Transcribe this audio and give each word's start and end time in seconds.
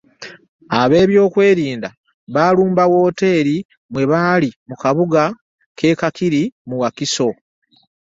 Ab'ebyokwerinda 0.81 1.89
baalumba 2.33 2.83
wooteeri 2.91 3.55
mwe 3.91 4.03
baali 4.11 4.49
mu 4.67 4.75
kabuga 4.81 5.23
k'e 5.77 5.91
Kakiri 5.99 6.43
mu 6.67 6.75
Wakiso 6.81 7.29